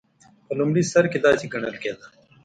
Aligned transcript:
په 0.45 0.53
لومړي 0.59 0.83
سر 0.91 1.05
کې 1.11 1.19
داسې 1.25 1.45
ګڼل 1.53 1.75
کېده. 1.83 2.05